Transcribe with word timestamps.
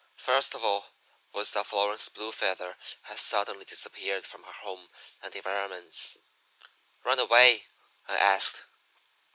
First 0.17 0.55
of 0.55 0.63
all, 0.63 0.87
was 1.31 1.51
that 1.51 1.67
Florence 1.67 2.09
Blue 2.09 2.31
Feather 2.31 2.75
had 3.03 3.19
suddenly 3.19 3.65
disappeared 3.65 4.25
from 4.25 4.43
her 4.45 4.51
home 4.51 4.89
and 5.21 5.35
environments. 5.35 6.17
"'Run 7.03 7.19
away?' 7.19 7.67
I 8.07 8.17
asked. 8.17 8.63